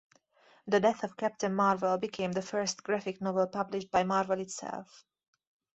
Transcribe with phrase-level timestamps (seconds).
[0.65, 5.05] "The Death of Captain Marvel" became the first graphic novel published by Marvel itself.